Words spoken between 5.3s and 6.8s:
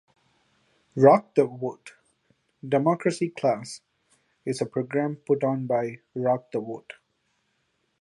on by Rock the